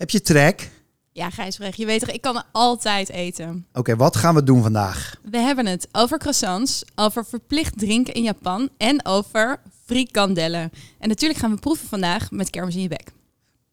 [0.00, 0.70] heb je trek?
[1.12, 3.66] Ja, Gijsbrecht, je weet toch, ik kan altijd eten.
[3.72, 5.16] Oké, wat gaan we doen vandaag?
[5.30, 10.70] We hebben het over croissants, over verplicht drinken in Japan en over frikandellen.
[10.98, 13.12] En natuurlijk gaan we proeven vandaag met kermis in je bek.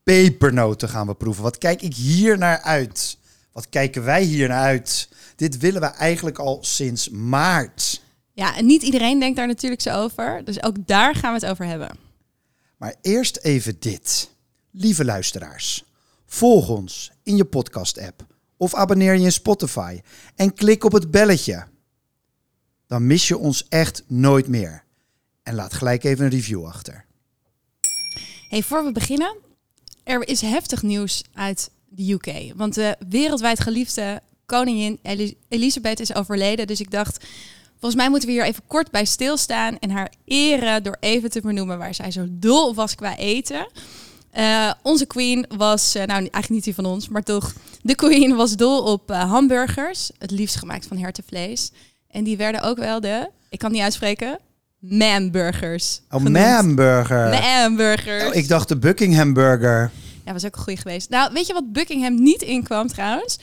[0.04, 1.44] Pepernoten gaan we proeven.
[1.44, 3.18] Wat kijk ik hier naar uit?
[3.52, 5.10] Wat kijken wij hier naar uit?
[5.36, 8.02] Dit willen we eigenlijk al sinds maart.
[8.34, 10.42] Ja, en niet iedereen denkt daar natuurlijk zo over.
[10.44, 11.98] Dus ook daar gaan we het over hebben.
[12.78, 14.30] Maar eerst even dit.
[14.72, 15.84] Lieve luisteraars,
[16.28, 18.26] volg ons in je podcast-app
[18.58, 20.02] of abonneer je in Spotify
[20.36, 21.66] en klik op het belletje.
[22.88, 24.84] Dan mis je ons echt nooit meer.
[25.44, 27.06] En laat gelijk even een review achter.
[28.50, 29.36] Hey, voor we beginnen,
[30.04, 32.54] er is heftig nieuws uit de UK.
[32.56, 36.68] Want de wereldwijd geliefde koningin Eli- Elisabeth is overleden.
[36.68, 37.26] Dus ik dacht,
[37.72, 41.42] volgens mij moeten we hier even kort bij stilstaan en haar eren door even te
[41.42, 43.68] benoemen waar zij zo dol was qua eten.
[44.38, 48.36] Eh, onze queen was, eh, nou eigenlijk niet die van ons, maar toch, de queen
[48.36, 51.72] was dol op eh, hamburgers, het liefst gemaakt van hertenvlees.
[52.08, 54.40] En die werden ook wel de, ik kan het niet uitspreken,
[54.80, 56.02] mamburgers.
[56.10, 56.24] Oh.
[56.24, 57.30] Mamburger.
[57.30, 58.24] Mamburgers.
[58.24, 59.92] Oh, ik dacht de Buckingham Burger.
[60.26, 61.10] Ja, was ook een goede geweest.
[61.10, 63.40] Nou, weet je wat Buckingham niet inkwam trouwens?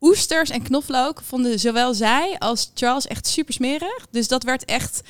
[0.00, 4.06] Oesters en knoflook vonden zowel zij als Charles echt super smerig.
[4.10, 5.02] Dus dat werd echt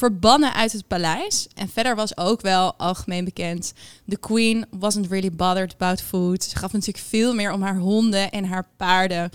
[0.00, 1.48] verbannen uit het paleis.
[1.54, 3.72] En verder was ook wel algemeen bekend.
[4.04, 6.44] De queen wasn't really bothered about food.
[6.44, 9.30] Ze gaf natuurlijk veel meer om haar honden en haar paarden.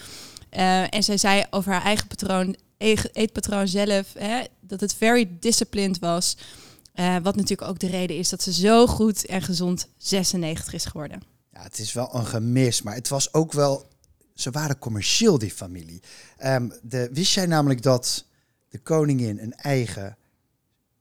[0.50, 6.00] Eh, en zij zei over haar eigen patroon, eetpatroon zelf, hè, dat het very disciplined
[6.00, 6.38] was.
[6.94, 10.86] Eh, wat natuurlijk ook de reden is dat ze zo goed en gezond 96 is
[10.86, 11.22] geworden.
[11.52, 13.88] Ja, het is wel een gemis, maar het was ook wel...
[14.34, 16.02] Ze waren commercieel, die familie.
[16.38, 18.26] Ehm, de, wist jij namelijk dat
[18.70, 20.18] de koningin een eigen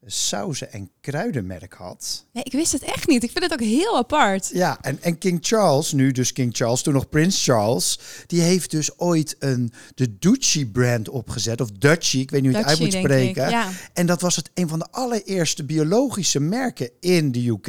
[0.07, 2.25] sauzen- en kruidenmerk had?
[2.33, 3.23] Nee, ik wist het echt niet.
[3.23, 4.51] Ik vind het ook heel apart.
[4.53, 8.71] Ja, en, en King Charles, nu dus King Charles, toen nog Prins Charles, die heeft
[8.71, 12.91] dus ooit een, de Duchy-brand opgezet, of Dutchy, ik weet niet hoe je het uit
[12.91, 13.51] moet spreken.
[13.51, 13.71] Ja.
[13.93, 17.69] En dat was het een van de allereerste biologische merken in de UK.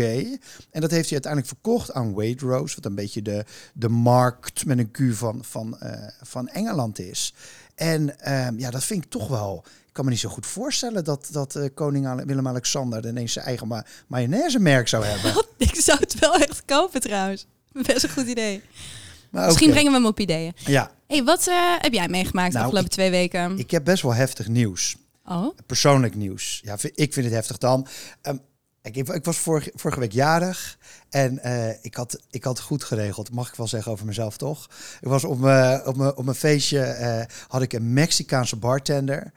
[0.72, 4.78] En dat heeft hij uiteindelijk verkocht aan Waitrose, wat een beetje de, de markt met
[4.78, 7.34] een Q van, van, eh, van Engeland is.
[7.76, 9.64] En ehm, ja, dat vind ik toch wel.
[9.96, 13.46] Ik kan me niet zo goed voorstellen dat, dat eh, koning Ale- Willem-Alexander ineens zijn
[13.46, 15.44] eigen ma mayonaise-merk zou hebben.
[15.58, 17.46] Ik zou het wel echt kopen trouwens.
[17.72, 18.62] Best een goed idee.
[19.32, 20.54] Maar Misschien brengen we hem op ideeën.
[20.56, 23.58] Ja, hey, wat eh, heb jij meegemaakt de Nou, afgelopen twee weken?
[23.58, 24.96] ik heb best wel heftig nieuws.
[25.26, 26.60] oh, persoonlijk nieuws.
[26.64, 27.88] Ja, ik vind het heftig dan.
[28.22, 28.38] Ehm,
[28.82, 30.78] ik, ik was vorige, vorige week jarig
[31.10, 33.32] en eh, ik, had, ik had het goed geregeld.
[33.32, 34.68] Mag ik wel zeggen over mezelf, toch?
[35.02, 39.32] Ik was op mijn, op mijn, op mijn feestje, had ik een Mexicaanse bartender.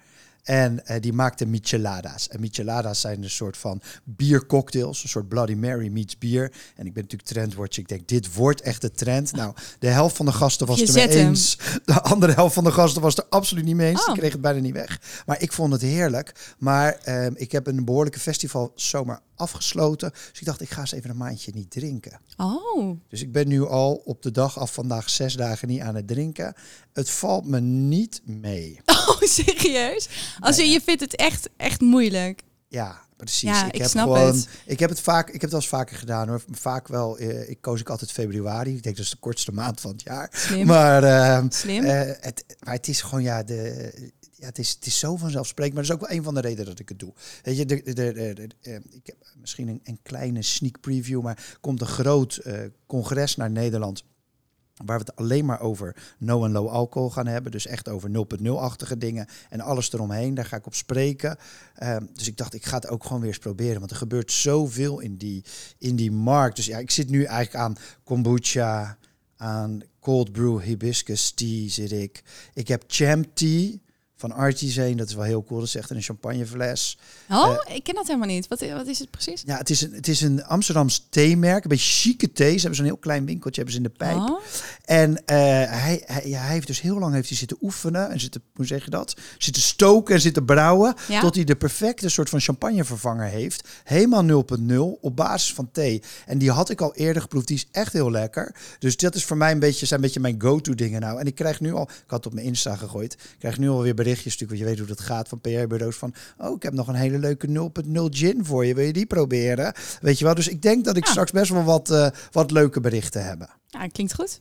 [0.48, 2.28] En eh, die maakte micheladas.
[2.28, 5.02] En micheladas zijn een soort van biercocktails.
[5.02, 6.52] Een soort Bloody Mary meets bier.
[6.76, 7.82] En ik ben natuurlijk trendwatcher.
[7.82, 9.32] Ik denk, dit wordt echt de trend.
[9.32, 11.58] Nou, de helft van de gasten was het er mee eens.
[11.84, 14.00] De andere helft van de gasten was er absoluut niet mee eens.
[14.00, 14.06] Oh.
[14.06, 15.00] Die kreeg het bijna niet weg.
[15.26, 16.54] Maar ik vond het heerlijk.
[16.58, 20.10] Maar ehm, ik heb een behoorlijke festival zomaar afgesloten.
[20.10, 22.20] Dus ik dacht, ik ga eens even een maandje niet drinken.
[22.36, 23.00] oh.
[23.08, 26.06] Dus ik ben nu al op de dag af vandaag zes dagen niet aan het
[26.08, 26.54] drinken.
[26.92, 28.80] Het valt me niet mee.
[29.08, 30.08] Oh, serieus?
[30.40, 32.42] Als je, je vindt het echt, echt moeilijk.
[32.68, 33.42] Ja, precies.
[33.50, 34.48] Ja, ik heb snap gewoon, het.
[34.66, 36.42] Ik heb het vaak, ik heb het wel eens vaker gedaan hoor.
[36.50, 38.76] Vaak wel, eh, ik koos ik altijd februari.
[38.76, 40.28] Ik denk dat is de kortste maand van het jaar.
[40.32, 40.66] Slim.
[40.66, 41.84] Maar, ehm, Slim.
[41.84, 43.92] eh, het, maar het is gewoon ja, de,
[44.38, 45.74] ja het, is, het is zo vanzelfsprekend.
[45.74, 47.12] Maar dat is ook wel een van de redenen dat ik het doe.
[47.42, 51.56] Weet je, de, de, de, eh, ik heb misschien een, een kleine sneak preview, maar
[51.60, 54.04] komt een groot eh, congres naar Nederland.
[54.84, 57.52] Waar we het alleen maar over no en low alcohol gaan hebben.
[57.52, 60.34] Dus echt over 0.0-achtige dingen en alles eromheen.
[60.34, 61.36] Daar ga ik op spreken.
[61.74, 63.78] Ehm, dus ik dacht, ik ga het ook gewoon weer eens proberen.
[63.78, 65.44] Want er gebeurt zoveel in die,
[65.78, 66.56] in die markt.
[66.56, 68.98] Dus ja, ik zit nu eigenlijk aan kombucha,
[69.36, 72.22] aan cold brew hibiscus tea zit ik.
[72.54, 73.78] Ik heb champ tea
[74.18, 74.96] van Artisan.
[74.96, 75.58] Dat is wel heel cool.
[75.58, 76.98] Dat is echt een champagnefles.
[77.30, 78.48] Oh, ik ken dat helemaal niet.
[78.48, 79.42] Wat, wat is het precies?
[79.46, 81.62] Ja, het is een, het is een Amsterdams theemerk.
[81.62, 82.52] Een beetje chique thee.
[82.52, 84.30] Ze hebben zo'n heel klein winkeltje hebben ze in de pijp.
[84.30, 84.40] Oh,
[84.84, 85.36] En eh,
[85.82, 88.66] hij, hij, ja, hij heeft dus heel lang heeft hij zitten oefenen en zitten, hoe
[88.66, 89.16] zeg je dat?
[89.38, 90.94] Zitten stoken en zitten brouwen.
[91.08, 91.20] Ja.
[91.20, 93.68] Tot hij de perfecte soort van champagnevervanger heeft.
[93.84, 96.02] Helemaal 0.0 op basis van thee.
[96.26, 97.46] En die had ik al eerder geproefd.
[97.46, 98.54] Die is echt heel lekker.
[98.78, 101.20] Dus dat is voor mij een beetje, zijn een beetje mijn go-to dingen nou.
[101.20, 103.12] En ik krijg nu al, ik had het op mijn Insta gegooid.
[103.12, 105.96] Ik krijg nu alweer berichtjes natuurlijk, want je weet hoe dat gaat van PR-bureaus.
[105.96, 108.74] Van, oh, ik heb nog een hele leuke 0.0 gin voor je.
[108.74, 109.72] Wil je die proberen?
[110.00, 110.34] Weet je wel?
[110.34, 111.10] Dus ik denk dat ik Ja.
[111.10, 113.56] straks best wel wat, eh, wat leuke berichten heb.
[113.70, 114.40] nou, klinkt goed.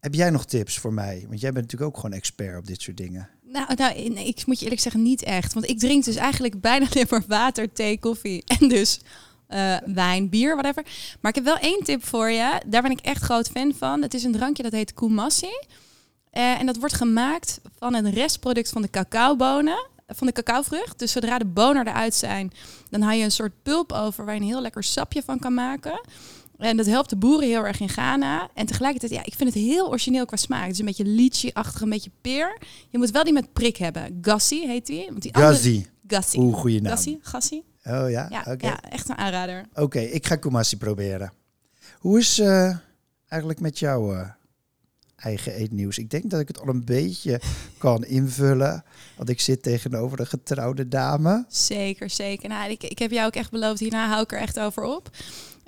[0.00, 1.24] Heb jij nog tips voor mij?
[1.28, 3.28] Want jij bent natuurlijk ook gewoon expert op dit soort dingen.
[3.42, 5.52] Nou, nou nee, ik moet je eerlijk zeggen, niet echt.
[5.52, 9.00] Want ik drink dus eigenlijk bijna alleen maar water, thee, koffie en dus
[9.46, 10.82] eh, wijn, bier, whatever.
[11.20, 12.60] Maar ik heb wel één tip voor je.
[12.66, 14.02] Daar ben ik echt groot fan van.
[14.02, 15.50] Het is een drankje dat heet Kumassi.
[16.38, 20.98] Eh, en dat wordt gemaakt van een restproduct van de cacaobonen, van de cacaovrucht.
[20.98, 22.52] Dus zodra de bonen eruit zijn,
[22.90, 25.54] dan haal je een soort pulp over waar je een heel lekker sapje van kan
[25.54, 26.00] maken.
[26.58, 28.48] En dat helpt de boeren heel erg in Ghana.
[28.54, 30.62] En tegelijkertijd, ja, ik vind het heel origineel qua smaak.
[30.62, 32.58] Het is een beetje lychee-achtig, een beetje peer.
[32.90, 34.18] Je moet wel die met prik hebben.
[34.22, 35.06] Gassi heet die.
[35.08, 35.86] Want die andere- Gazzi.
[36.06, 36.38] Gassi.
[36.38, 36.92] Oeh, goede naam.
[36.92, 37.18] Gassi?
[37.22, 37.62] Gassi?
[37.84, 38.26] Oh ja?
[38.30, 39.66] Ja, ja, echt een aanrader.
[39.74, 41.32] Oké, ik ga Kumasi proberen.
[41.98, 42.76] Hoe is eh,
[43.28, 44.28] eigenlijk met jouw eh,
[45.18, 45.98] eigen eetnieuws?
[45.98, 47.40] Ik denk dat ik het al een beetje
[47.78, 48.84] kan invullen.
[49.16, 51.44] Want ik zit tegenover een getrouwde dame.
[51.48, 52.48] Zeker, zeker.
[52.48, 55.10] Nou, ik, ik heb jou ook echt beloofd, hierna hou ik er echt over op.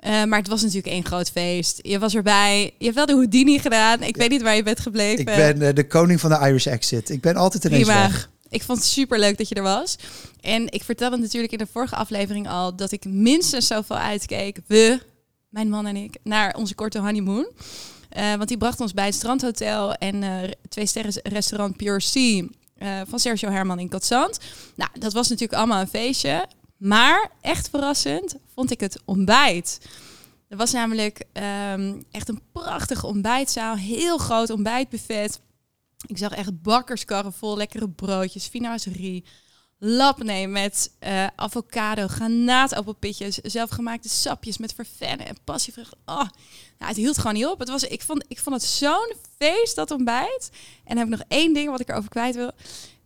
[0.01, 1.79] Eh, maar het was natuurlijk één groot feest.
[1.81, 2.73] Je was erbij.
[2.77, 4.03] Je hebt wel de Houdini gedaan.
[4.03, 5.19] Ik weet niet waar je bent gebleven.
[5.19, 7.09] Ik ben eh, de koning van de Irish exit.
[7.09, 8.01] Ik ben altijd ineens Prima.
[8.01, 8.29] weg.
[8.49, 9.95] Ik vond het super leuk dat je er was.
[10.41, 14.57] En ik vertelde natuurlijk in de vorige aflevering al dat ik minstens zoveel uitkeek.
[14.67, 14.99] We,
[15.49, 17.47] mijn man en ik, naar onze korte honeymoon.
[18.11, 22.45] Eh, want die bracht ons bij het strandhotel en eh, twee sterren restaurant Pure Sea
[22.75, 24.39] eh, van Sergio Herman in Katzand.
[24.75, 26.47] Nou, dat was natuurlijk allemaal een feestje.
[26.77, 29.79] Maar echt verrassend vond ik het ontbijt.
[30.47, 33.75] Er was namelijk ehm, echt een prachtige ontbijtzaal.
[33.75, 35.41] Heel groot ontbijtbuffet.
[36.05, 39.23] Ik zag echt bakkerskarren vol lekkere broodjes, finaserie,
[39.83, 45.93] labnee met eh, avocado, granaatappelpitjes, zelfgemaakte sapjes met vervennen en passievrucht.
[46.05, 46.29] Oh, nou,
[46.77, 47.59] het hield gewoon niet op.
[47.59, 50.49] Het was, ik, vond, ik vond het zo'n feest, dat ontbijt.
[50.83, 52.51] En dan heb ik nog één ding wat ik erover kwijt wil.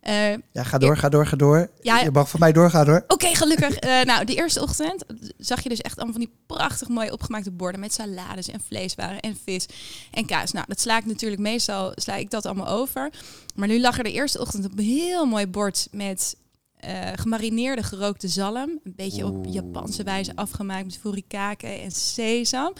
[0.00, 1.70] Eh, Ja, ga door, ga door, ga door.
[1.80, 3.04] Ja, je mag van mij doorgaan hoor.
[3.08, 3.76] Oké, gelukkig.
[3.76, 5.04] Eh, nou, die eerste ochtend
[5.38, 9.20] zag je dus echt allemaal van die prachtig mooi opgemaakte borden met salades en vleeswaren
[9.20, 9.66] en vis
[10.10, 10.52] en kaas.
[10.52, 13.10] Nou, dat sla ik natuurlijk meestal, sla ik dat allemaal over.
[13.54, 16.36] Maar nu lag er de eerste ochtend op een heel mooi bord met
[16.76, 18.80] eh, gemarineerde gerookte zalm.
[18.84, 19.46] Een beetje op.
[19.48, 22.72] Japanse wijze afgemaakt met furikake en sesam.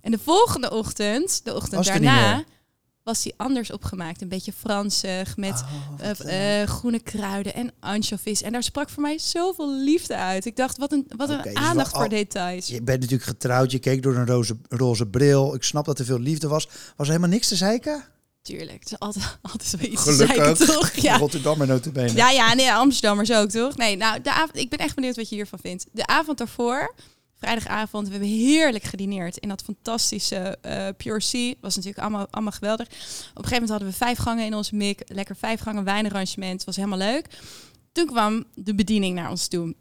[0.00, 2.44] En de volgende ochtend, de ochtend Was daarna,
[3.02, 4.22] was die anders opgemaakt.
[4.22, 5.64] Een beetje Fransig, met
[6.00, 8.42] Oh, eh, eh, groene kruiden en anchovies.
[8.42, 10.44] En daar sprak voor mij zoveel liefde uit.
[10.46, 12.66] Ik dacht, wat een, wat een dus aandacht wel voor al- details.
[12.66, 15.54] Je bent natuurlijk getrouwd, je keek door een roze, roze bril.
[15.54, 16.66] Ik snap dat er veel liefde was.
[16.66, 18.04] Was er helemaal niks te zeiken?
[18.44, 20.36] Tuurlijk, het is altijd, altijd wel iets Gelukkig.
[20.36, 20.90] te zeiken, toch?
[21.02, 21.16] Ja.
[21.16, 22.14] Rotterdammer notabene.
[22.14, 23.76] Ja, ja, nee, Amsterdammers ook, toch?
[23.76, 25.86] Nee, nou, de avond, ik ben echt benieuwd wat je hiervan vindt.
[25.92, 26.94] De avond daarvoor,
[27.34, 31.54] vrijdagavond, we hebben heerlijk gedineerd in dat fantastische eh, Pure Sea.
[31.60, 32.86] Was natuurlijk allemaal, allemaal geweldig.
[32.86, 33.04] Op een
[33.34, 35.02] gegeven moment hadden we vijf gangen in onze mik.
[35.06, 36.64] Lekker vijf gangen wijnarrangement.
[36.64, 37.26] Was helemaal leuk.
[37.92, 39.74] Toen kwam de bediening naar ons toe.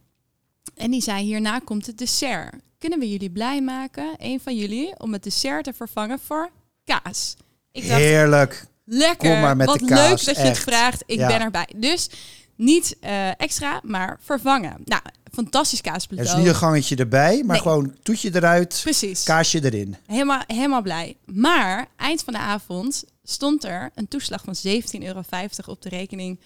[0.76, 2.56] En die zei, hierna komt het dessert.
[2.78, 6.50] Kunnen we jullie blij maken, een van jullie, om het dessert te vervangen voor
[6.84, 7.36] kaas?
[7.74, 8.66] Ik dacht, Heerlijk.
[8.86, 9.30] Lekker.
[9.32, 11.04] Kom maar met Wat de kaas, leuk dat je het vraagt.
[11.06, 11.28] Ik Ja.
[11.28, 11.68] ben erbij.
[11.76, 12.10] Dus
[12.56, 14.76] niet eh, extra, maar vervangen.
[14.86, 16.30] Nou, fantastisch Er kaasplateau.
[16.30, 17.62] is niet een gangetje erbij, maar Nee.
[17.62, 19.24] gewoon toetje eruit, Precies.
[19.24, 19.96] kaasje erin.
[20.08, 21.16] Helemaal, helemaal blij.
[21.26, 26.40] Maar eind van de avond stond er een toeslag van 17,50 euro op de rekening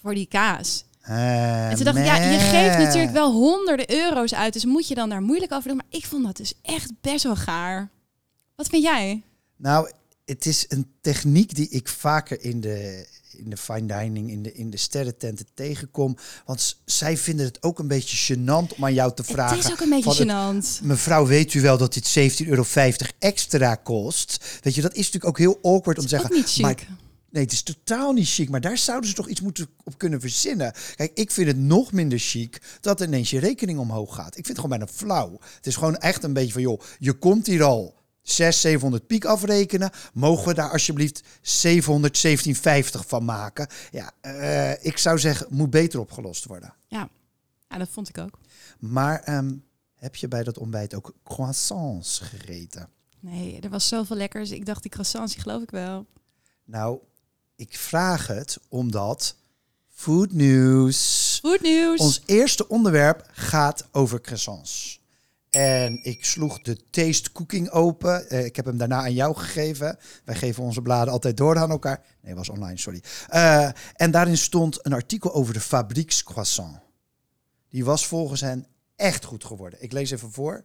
[0.00, 0.84] voor die kaas.
[1.02, 4.52] En toen dacht ik, ja, je geeft natuurlijk wel honderden euro's uit.
[4.52, 5.76] Dus moet je dan daar moeilijk over doen.
[5.76, 7.88] Maar ik vond dat dus echt best wel gaar.
[8.56, 9.22] Wat vind jij?
[9.56, 9.90] Nou,
[10.30, 13.06] het is een techniek die ik vaker in de,
[13.36, 16.16] in de fine dining, in de, in de sterrententen tegenkom.
[16.44, 19.56] Want zij vinden het ook een beetje gênant om aan jou te vragen.
[19.56, 20.84] het is ook een beetje het- gênant.
[20.84, 22.64] Mevrouw, weet u wel dat dit 17,50 euro
[23.18, 24.44] extra kost?
[24.62, 26.34] Weet je, dat is natuurlijk ook heel awkward om te zeggen.
[26.34, 26.62] niet chic.
[26.62, 26.86] Maar
[27.30, 28.48] Nee, het is totaal niet chic.
[28.48, 30.72] Maar daar zouden ze toch iets moeten op kunnen verzinnen.
[30.96, 34.26] Kijk, ik vind het nog minder chic dat ineens je rekening omhoog gaat.
[34.26, 35.38] Ik vind het gewoon bijna flauw.
[35.56, 37.94] Het is gewoon echt een beetje van, joh, je komt hier al
[38.30, 39.90] 600, 700 piek afrekenen.
[40.12, 43.68] Mogen we daar alsjeblieft 700, 1750 van maken?
[43.90, 46.74] Ja, eh, ik zou zeggen, moet beter opgelost worden.
[46.88, 47.08] Ja.
[47.68, 48.38] ja, dat vond ik ook.
[48.78, 49.52] Maar ehm,
[49.94, 52.88] heb je bij dat ontbijt ook croissants gegeten?
[53.20, 54.50] Nee, er was zoveel lekkers.
[54.50, 56.06] Ik dacht, die croissants, die geloof ik wel.
[56.64, 56.98] Nou,
[57.56, 59.36] ik vraag het omdat
[60.00, 61.38] Food news.
[61.42, 62.00] Goed nieuws.
[62.00, 64.99] Ons eerste onderwerp gaat over croissants.
[65.50, 68.28] En ik sloeg de Taste Cooking open.
[68.30, 69.98] Eh, ik heb hem daarna aan jou gegeven.
[70.24, 72.04] Wij geven onze bladen altijd door aan elkaar.
[72.22, 73.02] Nee, was online, sorry.
[73.28, 76.78] Eh, en daarin stond een artikel over de fabriekscroissant.
[77.68, 78.66] Die was volgens hen
[78.96, 79.82] echt goed geworden.
[79.82, 80.64] Ik lees even voor.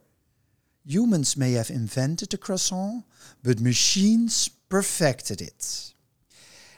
[0.82, 3.04] Humans may have invented the croissant,
[3.40, 5.95] but machines perfected it.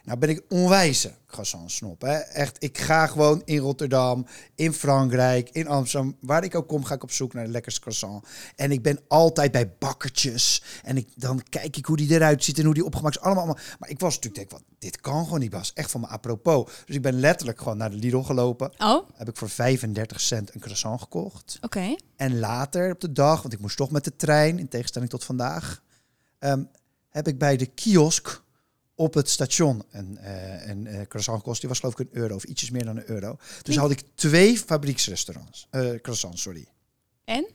[0.08, 2.00] Nou ben ik onwijze croissant-snop.
[2.00, 2.16] Hè?
[2.16, 6.16] Echt, ik ga gewoon in Rotterdam, in Frankrijk, in Amsterdam.
[6.20, 8.26] Waar ik ook kom, ga ik op zoek naar de lekkerste croissant.
[8.56, 10.62] En ik ben altijd bij bakkertjes.
[10.82, 13.22] En ik, dan kijk ik hoe die eruit ziet en hoe die opgemaakt is.
[13.22, 13.62] Allemaal, allemaal.
[13.78, 15.72] Maar ik was natuurlijk, denk, wat, dit kan gewoon niet, Bas.
[15.72, 16.70] Echt van me apropos.
[16.86, 18.72] Dus ik ben letterlijk gewoon naar de Lidl gelopen.
[18.78, 21.58] Oh, Heb ik voor 35 cent een croissant gekocht.
[21.60, 21.96] oké.
[22.16, 25.24] En later op de dag, want ik moest toch met de trein, in tegenstelling tot
[25.24, 25.82] vandaag,
[26.38, 26.62] ehm,
[27.08, 28.46] heb ik bij de kiosk
[28.98, 31.60] op het station een, eh, een eh, croissant gekost.
[31.60, 33.36] Die was geloof ik een euro of ietsjes meer dan een euro.
[33.62, 36.66] Dus had ik twee fabrieksrestaurants, eh croissants, sorry.
[37.24, 37.46] En?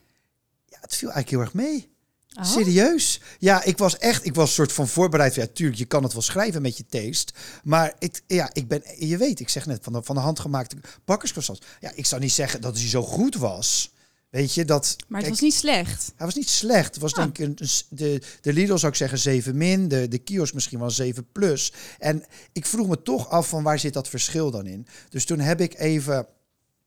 [0.66, 1.92] Ja, het viel eigenlijk heel erg mee.
[2.38, 2.44] Oh.
[2.44, 3.22] Serieus?
[3.40, 5.36] Ja, ik was echt, ik was soort van voorbereid.
[5.36, 7.34] Ja, tuurlijk, je kan het wel schrijven met je taste.
[7.64, 10.76] Maar ik, ja, ik ben, je weet, ik zeg net, van de, van de handgemaakte
[11.06, 11.62] bakkerscroissants.
[11.80, 13.94] Ja, ik zou niet zeggen dat hij zo goed was.
[14.34, 14.96] Weet je, dat...
[15.08, 16.12] Maar het kijk, was niet slecht.
[16.16, 16.94] hij was niet slecht.
[16.94, 17.18] Het was Ah.
[17.18, 20.80] denk ik een, de, de Lidl zou ik zeggen 7 min, de, de kiosk misschien
[20.80, 21.74] wel 7 plus.
[22.00, 24.88] En ik vroeg me toch af van waar zit dat verschil dan in?
[25.10, 26.28] Dus toen heb ik even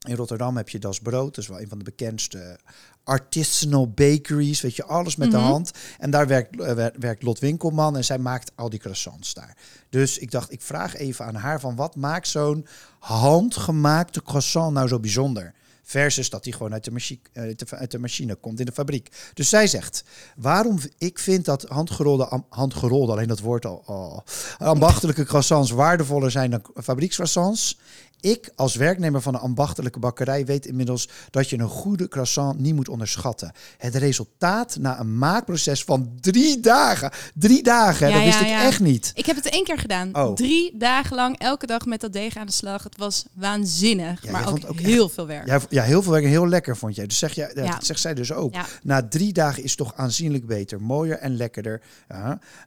[0.08, 2.58] in Rotterdam heb je Das Brood, dat is wel een van de bekendste
[3.04, 5.46] artisanal bakeries, weet je, alles met de Mhm.
[5.46, 5.70] hand.
[5.98, 9.56] En daar werkt, eh, wer- werkt Lot Winkelman en zij maakt al die croissants daar.
[9.90, 12.66] Dus ik dacht, ik vraag even aan haar van wat maakt zo'n
[12.98, 15.54] handgemaakte croissant nou zo bijzonder?
[15.88, 19.30] Versus dat die gewoon uit de, machine, de, uit de machine komt in de fabriek.
[19.34, 20.04] Dus zij zegt,
[20.36, 24.24] waarom ik vind dat handgerolde, handgerolde alleen dat woord al,
[24.58, 27.78] ambachtelijke croissants waardevoller zijn dan fabriekscroissants.
[28.20, 32.74] Ik als werknemer van een ambachtelijke bakkerij weet inmiddels dat je een goede croissant niet
[32.74, 33.52] moet onderschatten.
[33.78, 37.10] Het resultaat na een maakproces van drie dagen.
[37.34, 39.10] Drie dagen, Ja, dat wist ja, ik echt niet.
[39.14, 40.16] Ik heb het één keer gedaan.
[40.16, 40.34] Oh.
[40.34, 42.82] Drie dagen lang, elke dag met dat deeg aan de slag.
[42.82, 45.66] Het was waanzinnig, maar ook, ook heel veel werk.
[45.70, 47.06] Ja, heel veel werk en heel lekker vond jij.
[47.06, 48.54] Dus zeg jij, dat zegt zij dus ook.
[48.82, 51.82] Na drie dagen is het toch aanzienlijk beter, mooier en lekkerder.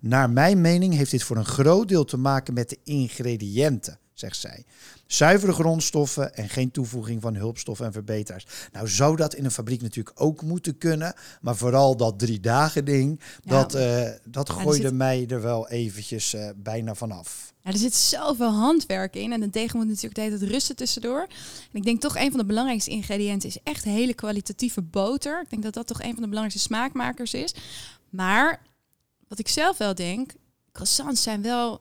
[0.01, 4.37] Naar mijn mening heeft dit voor een groot deel te maken met de ingrediënten, zegt
[4.37, 4.63] zij.
[5.07, 8.45] Zuivere grondstoffen en geen toevoeging van hulpstoffen en verbeteraars.
[8.71, 11.13] Nou zou dat in een fabriek natuurlijk ook moeten kunnen.
[11.41, 13.51] Maar vooral dat drie dagen ding, Ja.
[13.51, 17.53] dat, eh, dat gooide zit- mij er wel eventjes eh, bijna vanaf.
[17.63, 19.31] Ja, er zit zoveel handwerk in.
[19.33, 21.21] En een deeg moet natuurlijk de hele tijd rusten tussendoor.
[21.71, 25.41] En ik denk toch een van de belangrijkste ingrediënten is echt hele kwalitatieve boter.
[25.41, 27.53] Ik denk dat dat toch een van de belangrijkste smaakmakers is.
[28.09, 28.61] Maar
[29.27, 30.31] wat ik zelf wel denk,
[30.71, 31.79] croissants zijn wel...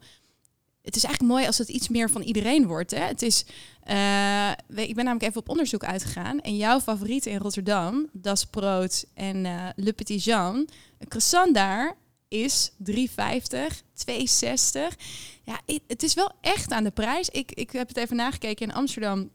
[0.88, 2.90] Het is eigenlijk mooi als het iets meer van iedereen wordt.
[2.90, 3.00] Hè?
[3.00, 3.44] Het is,
[3.82, 6.40] eh, ik ben namelijk even op onderzoek uitgegaan.
[6.40, 10.68] En jouw favorieten in Rotterdam, Das Brood en eh, Le Petit Jean.
[10.98, 11.96] Een croissant daar
[12.28, 14.96] is 3,50, 2,60.
[15.42, 17.28] Ja, het is wel echt aan de prijs.
[17.28, 18.68] Ik, ik heb het even nagekeken.
[18.68, 19.30] In Amsterdam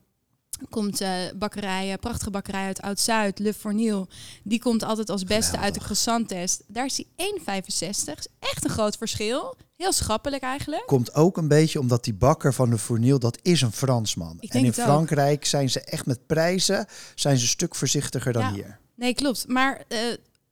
[0.69, 4.07] komt eh bakkerij, eh, prachtige bakkerij uit Oud-Zuid, Le Forniel.
[4.43, 6.63] Die komt altijd als beste uit de croissant-test.
[6.67, 8.19] Daar is die 1,65.
[8.19, 9.55] Is echt een groot verschil.
[9.77, 10.83] Heel schappelijk eigenlijk.
[10.85, 14.37] Komt ook een beetje omdat die bakker van de Fourniel, dat is een Fransman.
[14.39, 14.73] En in ook.
[14.73, 18.53] Frankrijk zijn ze echt met prijzen, zijn ze een stuk voorzichtiger dan Ja.
[18.53, 18.79] hier.
[18.95, 19.47] Nee, klopt.
[19.47, 19.97] Maar eh,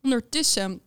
[0.01, 0.81] ondertussen,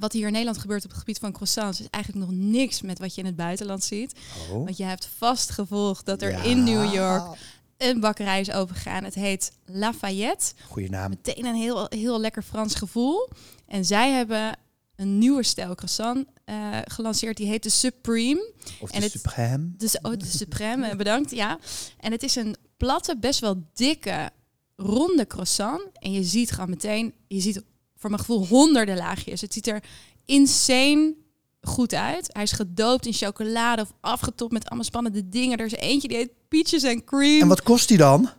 [0.00, 2.98] wat hier in Nederland gebeurt op het gebied van croissants, is eigenlijk nog niks met
[2.98, 4.12] wat je in het buitenland ziet.
[4.50, 4.64] Oh.
[4.64, 6.42] Want je hebt vast gevolgd dat er Ja.
[6.42, 7.36] in New York
[7.78, 9.04] een bakkerij is opengegaan.
[9.04, 10.52] Het heet Lafayette.
[10.66, 11.08] Goeie naam.
[11.08, 13.28] Meteen een heel, heel lekker Frans gevoel.
[13.66, 14.56] En zij hebben
[14.96, 17.36] een nieuwe stijl croissant eh, gelanceerd.
[17.36, 18.52] Die heet de Supreme.
[18.80, 19.70] Of En de het- Supreme.
[19.76, 21.30] Dus, oh, de Supreme, eh, bedankt.
[21.30, 21.58] Ja.
[22.00, 24.30] En het is een platte, best wel dikke,
[24.76, 25.82] ronde croissant.
[25.92, 27.62] En je ziet gewoon meteen, je ziet
[27.96, 29.40] voor mijn gevoel honderden laagjes.
[29.40, 29.82] Het ziet er
[30.24, 31.14] insane
[31.60, 32.28] goed uit.
[32.32, 35.58] Hij is gedoopt in chocolade of afgetopt met allemaal spannende dingen.
[35.58, 37.40] Er is eentje die heet peaches and cream.
[37.40, 38.28] En wat kost die dan?
[38.28, 38.34] 8,50.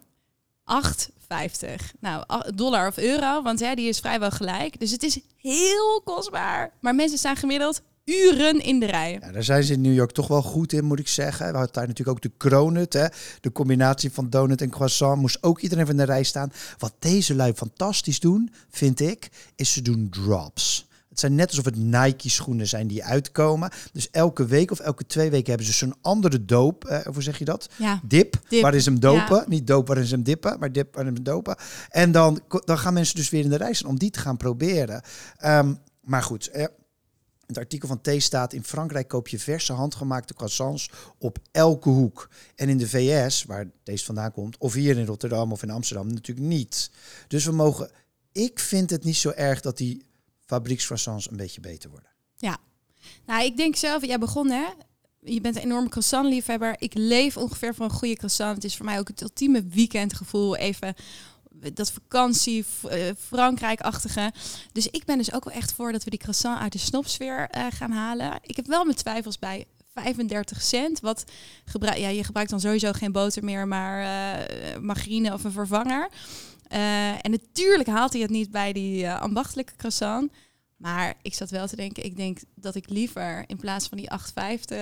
[2.00, 2.24] Nou,
[2.56, 4.80] dollar of euro, want hè, die is vrijwel gelijk.
[4.80, 6.74] Dus het is heel kostbaar.
[6.80, 9.18] Maar mensen staan gemiddeld uren in de rij.
[9.22, 11.52] Ja, daar zijn ze in New York toch wel goed in, moet ik zeggen.
[11.52, 13.08] We hadden daar natuurlijk ook de cronut, hè.
[13.42, 16.52] De combinatie van donut en croissant moest ook iedereen van de rij staan.
[16.78, 20.88] Wat deze lui fantastisch doen, vind ik, is ze doen drops.
[21.10, 23.72] Het zijn net alsof het Nike schoenen zijn die uitkomen.
[23.94, 26.86] Dus elke week of elke twee weken hebben ze zo'n andere doop.
[26.86, 27.70] Eh, hoe zeg je dat?
[27.76, 29.36] Ja, Dip, Dip, waar is hem dopen.
[29.36, 29.46] ja.
[29.48, 31.56] Niet doop, waar is hem dippen, maar dip, waar is hem dopen.
[31.90, 34.38] En dan, dan gaan mensen dus weer in de rij staan om die te gaan
[34.38, 35.02] proberen.
[35.38, 36.66] Ehm, maar goed, eh,
[37.46, 42.30] het artikel van T staat: in Frankrijk koop je verse handgemaakte croissants op elke hoek.
[42.56, 46.08] En in de VS, waar deze vandaan komt, of hier in Rotterdam of in Amsterdam,
[46.14, 46.92] natuurlijk niet.
[47.28, 47.90] Dus we mogen.
[48.32, 50.08] Ik vind het niet zo erg dat die
[50.50, 52.10] fabriekscroissants een beetje beter worden.
[52.38, 52.58] Ja.
[53.26, 54.66] Nou, ik denk zelf, jij begon hè.
[55.22, 56.76] Je bent een enorme croissant-liefhebber.
[56.78, 58.56] Ik leef ongeveer van een goede croissant.
[58.56, 60.56] Het is voor mij ook het ultieme weekendgevoel.
[60.56, 60.96] Even
[61.74, 64.32] dat vakantie, uh, Frankrijk-achtige.
[64.72, 67.50] Dus ik ben dus ook wel echt voor dat we die croissant uit de snopsfeer
[67.58, 68.40] uh, gaan halen.
[68.42, 71.00] Ik heb wel mijn twijfels bij 35 cent.
[71.00, 71.24] Wat
[71.66, 76.10] gebruik, ja, je gebruikt dan sowieso geen boter meer, maar uh, margarine of een vervanger.
[76.70, 80.32] En natuurlijk haalt hij het niet bij die ambachtelijke croissant.
[80.78, 84.10] Maar ik zat wel te denken, ik denk dat ik liever in plaats van die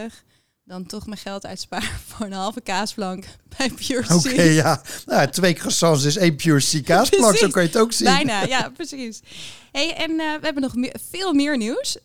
[0.10, 0.26] 8,50
[0.68, 3.26] dan toch mijn geld uitspaar voor een halve kaasflank
[3.58, 4.16] bij Pure.
[4.16, 4.82] Oké, ja.
[5.06, 8.08] Nou, twee croissants is één Pure C kaasplank, zo kan je het ook zien.
[8.08, 9.20] Bijna, ja, precies.
[9.72, 11.98] Hey, en uh, we hebben nog meer, veel meer nieuws.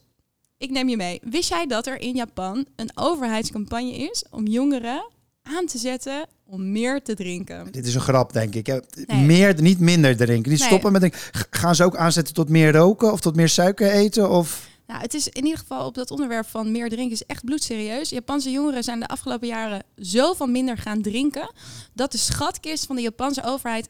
[0.59, 1.21] Ik neem je mee.
[1.23, 5.05] Wist jij dat er in Japan een overheidscampagne is om jongeren
[5.43, 7.73] aan te zetten om meer te drinken.
[7.73, 8.67] Dit is een grap, denk ik.
[8.67, 9.25] Nee.
[9.25, 10.51] Meer, niet minder drinken.
[10.51, 11.21] Niet stoppen met drinken.
[11.51, 14.31] Gaan ze ook aanzetten tot meer roken of tot meer suiker eten?
[14.31, 14.71] Of...
[14.87, 18.09] Nou, het is in ieder geval op dat onderwerp van meer drinken is echt bloedserieus.
[18.09, 21.53] Japanse jongeren zijn de afgelopen jaren zo van minder gaan drinken
[21.93, 23.89] dat de schatkist van de Japanse overheid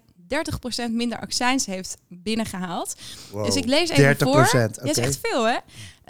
[0.88, 2.94] 30% minder accijns heeft binnengehaald.
[3.32, 4.46] Dus ik lees even 30%, voor.
[4.46, 4.68] Okay.
[4.68, 5.56] Dat is echt veel, hè?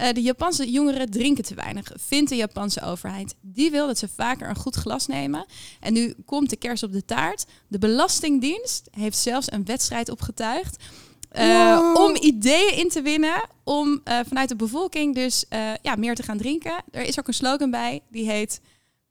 [0.01, 3.35] Uh, de Japanse jongeren drinken te weinig, vindt de Japanse overheid.
[3.41, 5.47] Die wil dat ze vaker een goed glas nemen.
[5.81, 7.45] En nu komt de kers op de taart.
[7.69, 10.77] De Belastingdienst heeft zelfs een wedstrijd opgetuigd.
[11.39, 15.45] Uh, om ideeën in te winnen om uh, vanuit de bevolking dus
[15.83, 16.83] ja, meer te gaan drinken.
[16.91, 18.61] Er is ook een slogan bij, die heet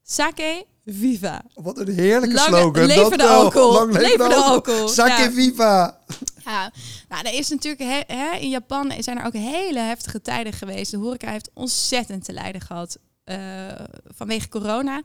[0.03, 1.41] Sake Viva.
[1.53, 2.85] Wat een heerlijke slogan.
[2.85, 3.73] Leven de alcohol.
[3.73, 4.88] Lang leven, leven de alcohol.
[4.88, 5.31] Sake ja.
[5.31, 6.00] Viva.
[6.45, 6.71] Ja,
[7.10, 10.91] nou, er is natuurlijk in Japan zijn er ook hele heftige tijden geweest.
[10.91, 13.71] De horeca heeft ontzettend te lijden gehad uh,
[14.15, 15.01] vanwege corona.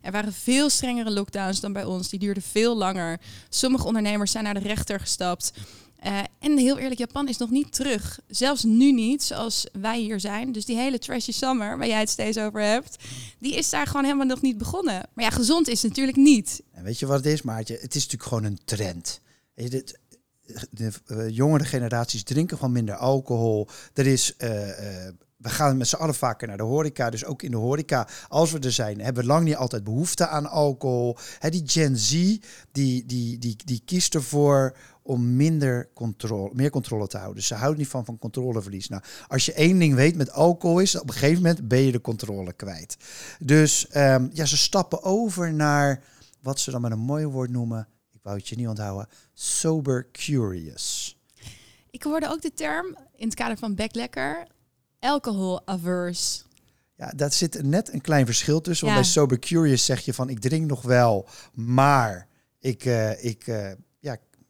[0.00, 2.08] Er waren veel strengere lockdowns dan bij ons.
[2.08, 3.20] Die duurden veel langer.
[3.48, 5.52] Sommige ondernemers zijn naar de rechter gestapt.
[6.06, 8.20] Uh, en heel eerlijk, Japan is nog niet terug.
[8.28, 10.52] Zelfs nu niet, zoals wij hier zijn.
[10.52, 12.96] Dus die hele trashy summer, waar jij het steeds over hebt,
[13.38, 15.08] die is daar gewoon helemaal nog niet begonnen.
[15.14, 16.62] Maar ja, gezond is natuurlijk niet.
[16.72, 17.78] En weet je wat het is, Maartje?
[17.80, 19.20] Het is natuurlijk gewoon een trend.
[19.54, 19.98] De,
[20.70, 23.68] de, uh, jongere generaties drinken gewoon minder alcohol.
[23.94, 24.34] Er is...
[24.38, 24.48] Uh,
[25.40, 27.10] we gaan met z'n allen vaker naar de horeca.
[27.10, 30.26] Dus ook in de horeca, als we er zijn, hebben we lang niet altijd behoefte
[30.26, 31.16] aan alcohol.
[31.38, 32.10] He, die Gen Z,
[32.72, 37.36] die, die, die, die kiest ervoor om minder controle, meer controle te houden.
[37.36, 38.88] Dus ze houdt niet van, van controleverlies.
[38.88, 41.92] Nou, als je één ding weet met alcohol is, op een gegeven moment ben je
[41.92, 42.96] de controle kwijt.
[43.38, 46.02] Dus um, ja, ze stappen over naar
[46.42, 47.88] wat ze dan met een mooi woord noemen,
[48.20, 51.16] ik wou het je niet onthouden, sober curious.
[51.90, 54.46] Ik hoorde ook de term in het kader van backlekker,
[54.98, 56.42] alcohol averse.
[56.96, 58.86] Ja, dat zit net een klein verschil tussen.
[58.86, 62.28] Want bij sober curious zeg je van ik drink nog wel, maar
[62.58, 63.70] ik, uh, ik uh,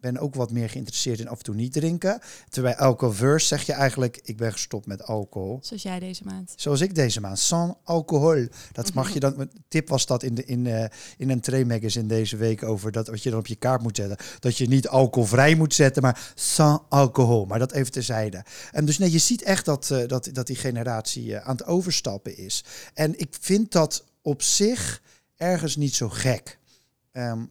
[0.00, 2.20] ben ook wat meer geïnteresseerd in af en toe niet drinken.
[2.48, 5.58] Terwijl alcoholverse zeg je eigenlijk, ik ben gestopt met alcohol.
[5.62, 6.52] Zoals jij deze maand.
[6.56, 7.38] Zoals ik deze maand.
[7.38, 8.46] Sans alcohol.
[8.72, 9.50] Dat mag je dan.
[9.68, 10.84] Tip was dat in, de, in, uh,
[11.16, 13.96] in een train magazine deze week over dat wat je dan op je kaart moet
[13.96, 14.26] zetten.
[14.38, 17.44] Dat je niet alcoholvrij moet zetten, maar sans alcohol.
[17.44, 18.44] Maar dat even terzijde.
[18.70, 21.66] En dus nee, je ziet echt dat, uh, dat, dat die generatie uh, aan het
[21.66, 22.64] overstappen is.
[22.94, 25.02] En ik vind dat op zich
[25.36, 26.58] ergens niet zo gek.
[27.12, 27.50] Um,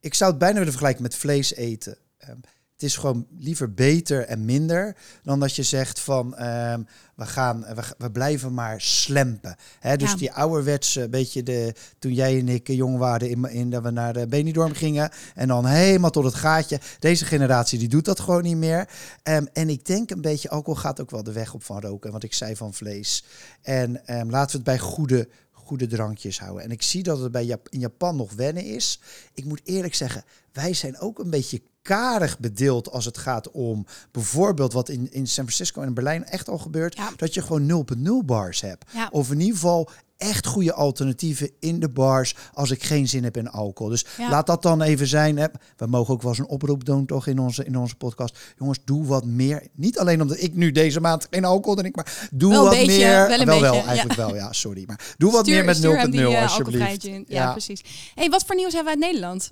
[0.00, 1.98] ik zou het bijna willen vergelijken met vlees eten.
[2.28, 2.40] Um,
[2.80, 7.60] het is gewoon liever beter en minder dan dat je zegt van um, we gaan,
[7.60, 9.56] we, we, blijven maar slempen.
[9.80, 10.16] Hè, dus ja.
[10.16, 14.12] die ouderwetse, beetje de toen jij en ik jong waren in, in dat we naar
[14.12, 16.80] de Benidorm gingen en dan helemaal tot het gaatje.
[16.98, 18.88] Deze generatie die doet dat gewoon niet meer.
[19.22, 22.12] Um, en ik denk een beetje alcohol gaat ook wel de weg op van roken,
[22.12, 23.24] wat ik zei van vlees.
[23.62, 25.28] En um, laten we het bij goede
[25.70, 26.64] goede drankjes houden.
[26.64, 29.00] En ik zie dat het bij in Japan nog wennen is.
[29.34, 33.86] Ik moet eerlijk zeggen, wij zijn ook een beetje karig bedeeld als het gaat om
[34.10, 36.96] bijvoorbeeld wat in, in San Francisco en in Berlijn echt al gebeurt.
[36.96, 37.10] Ja.
[37.16, 38.84] Dat je gewoon 0.0 bars hebt.
[38.92, 39.08] Ja.
[39.12, 43.36] Of in ieder geval echt goede alternatieven in de bars als ik geen zin heb
[43.36, 43.90] in alcohol.
[43.90, 44.30] Dus ja.
[44.30, 45.36] laat dat dan even zijn.
[45.36, 45.46] Hè.
[45.76, 48.38] We mogen ook wel eens een oproep doen toch in onze, in onze podcast.
[48.58, 49.66] Jongens, doe wat meer.
[49.74, 52.86] Niet alleen omdat ik nu deze maand geen alcohol drink, maar doe wel wat beetje,
[52.86, 53.28] meer.
[53.28, 54.26] Wel, wel, wel, beetje, eigenlijk ja.
[54.26, 54.84] wel, ja, sorry.
[54.86, 57.02] Maar doe wat stuur, meer met 0.0 uh, alsjeblieft.
[57.02, 57.84] Ja, ja, precies.
[58.14, 59.50] hey, wat voor nieuws hebben we uit Nederland?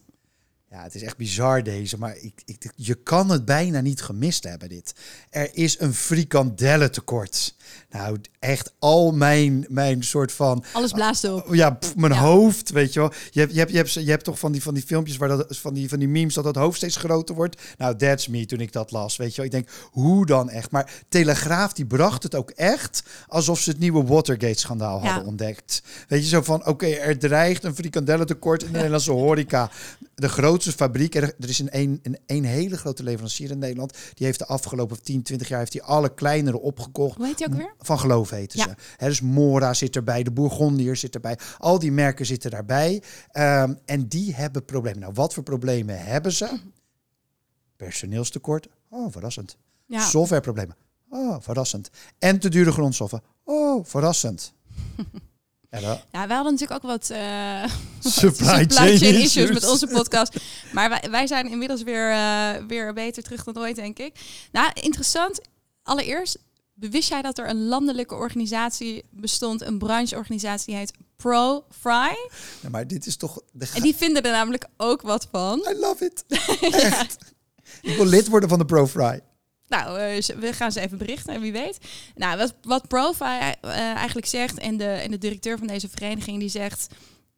[0.71, 4.45] Ja, het is echt bizar deze, maar ik, ik, je kan het bijna niet gemist
[4.45, 4.93] hebben dit.
[5.31, 7.55] Er is een frikandellentekort.
[7.91, 10.65] Nou, echt al mijn, mijn soort van...
[10.73, 11.55] Alles blaast op.
[11.55, 12.19] Ja, pff, mijn Ja.
[12.19, 13.13] hoofd, weet je wel.
[13.31, 15.29] Je hebt, je hebt, je hebt, je hebt toch van die, van die filmpjes waar
[15.29, 17.61] dat, van die, van die memes dat dat hoofd steeds groter wordt.
[17.79, 19.45] Nou, that's me toen ik dat las, weet je wel.
[19.45, 20.71] Ik denk, hoe dan echt?
[20.71, 25.07] Maar Telegraaf, die bracht het ook echt alsof ze het nieuwe Watergate-schandaal Ja.
[25.07, 25.83] hadden ontdekt.
[26.09, 29.71] Weet je, zo van, oké, er dreigt een frikandellentekort in de Nederlandse horeca.
[30.15, 30.29] De
[30.61, 33.97] grootste fabriek, er, er is een, een, een, hele grote leverancier in Nederland.
[34.14, 37.16] Die heeft de afgelopen 10, 20 jaar heeft die alle kleinere opgekocht.
[37.16, 37.75] Hoe heet die ook weer?
[37.79, 38.64] Van geloof heten Ja.
[38.64, 38.75] ze.
[38.97, 41.38] Hè, dus Mora zit erbij, de Bourgondier zit erbij.
[41.59, 43.03] Al die merken zitten daarbij.
[43.31, 45.01] Ehm, en die hebben problemen.
[45.01, 46.59] Nou, wat voor problemen hebben ze?
[47.77, 48.68] Personeelstekort.
[48.90, 49.57] Oh, verrassend.
[49.87, 50.01] Ja.
[50.01, 50.77] Softwareproblemen.
[51.11, 51.90] Oh, verrassend.
[52.18, 53.23] En te dure grondstoffen.
[53.44, 54.53] Oh, verrassend.
[55.71, 57.65] ja, hadden natuurlijk ook wat eh,
[58.21, 60.37] supply, chain issues met onze podcast.
[60.73, 64.15] Maar wij, wij zijn inmiddels weer, eh, weer beter terug dan ooit, denk ik.
[64.53, 65.41] Nou, interessant.
[65.83, 66.39] Allereerst,
[66.75, 72.17] wist jij dat er een landelijke organisatie bestond, een brancheorganisatie die heet Pro-Fry?
[72.61, 73.41] Ja, maar dit is toch...
[73.53, 75.59] De En die vinden er namelijk ook wat van.
[75.71, 76.25] I love it.
[76.75, 77.17] Echt.
[77.83, 79.21] Ik wil lid worden van de ProFry.
[79.69, 81.79] Nou, eh, we gaan ze even berichten en wie weet.
[82.15, 86.39] Nou, wat, wat Profi eh, eigenlijk zegt en de, en de directeur van deze vereniging
[86.39, 86.89] die zegt...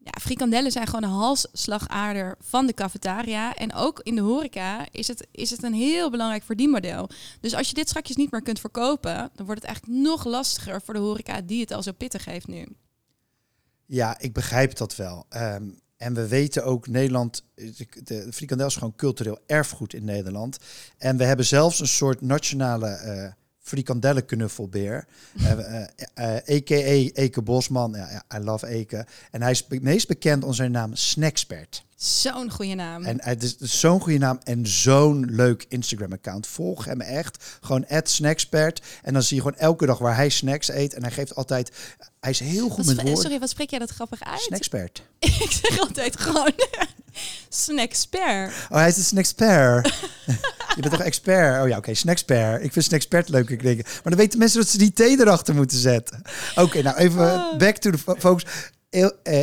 [0.03, 3.55] Ja, frikandellen zijn gewoon een halsslagader van de cafetaria.
[3.55, 7.09] En ook in de horeca is het, is het een heel belangrijk verdienmodel.
[7.41, 9.31] Dus als je dit straks niet meer kunt verkopen...
[9.35, 12.47] dan wordt het eigenlijk nog lastiger voor de horeca die het al zo pittig heeft
[12.47, 12.67] nu.
[13.85, 15.25] Ja, ik begrijp dat wel.
[15.29, 15.69] Ehm,
[16.01, 20.57] en we weten ook, Nederland, de, de frikandel is gewoon cultureel erfgoed in Nederland.
[20.97, 25.05] En we hebben zelfs een soort nationale eh frikandellenknuffelbeer.
[25.37, 27.09] uh, uh, a.k.a.
[27.13, 27.95] Eke Bosman.
[28.35, 29.05] I love Eke.
[29.31, 31.85] En hij is meest bekend onder zijn naam Snackspert.
[32.03, 33.03] Zo'n goede naam.
[33.03, 36.47] En het is zo'n goede naam en zo'n leuk Instagram-account.
[36.47, 37.43] Volg hem echt.
[37.61, 38.81] Gewoon @snackspert.
[39.03, 40.93] En dan zie je gewoon elke dag waar hij snacks eet.
[40.93, 41.71] En hij geeft altijd...
[42.19, 43.21] Hij is heel goed Wat met woorden.
[43.21, 44.39] sorry, wat spreek jij dat grappig uit?
[44.39, 45.03] Snackspert.
[45.19, 46.51] Ik zeg altijd gewoon
[47.49, 48.53] snacksper.
[48.69, 49.87] Oh, hij is een snackspert.
[50.75, 51.61] je bent toch expert?
[51.63, 52.63] Oh ja, oké, snackspert.
[52.63, 53.85] Ik vind snackspert leuker klinken.
[53.85, 56.21] Maar dan weten mensen dat ze die T erachter moeten zetten.
[56.55, 57.57] Oké, nou even Oh.
[57.57, 58.45] back to the fo- focus.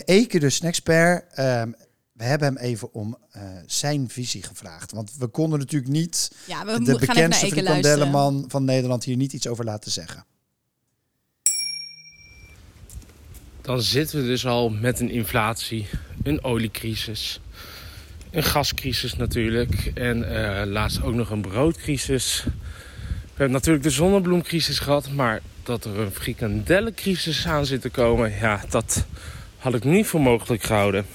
[0.04, 1.24] Eke, de snackspert.
[1.34, 1.70] ehm,
[2.18, 4.92] we hebben hem even om eh, zijn visie gevraagd.
[4.92, 9.46] Want we konden natuurlijk niet Ja, we de bekendste frikandellenman van Nederland hier niet iets
[9.46, 10.24] over laten zeggen.
[13.68, 15.86] dan zitten we dus al met een inflatie,
[16.22, 17.40] een oliecrisis,
[18.30, 22.42] een gascrisis natuurlijk en eh, laatst ook nog een broodcrisis.
[22.44, 28.32] We hebben natuurlijk de zonnebloemcrisis gehad, maar dat er een frikandellencrisis aan zit te komen,
[28.40, 29.04] ja, dat
[29.58, 31.06] had ik niet voor mogelijk gehouden.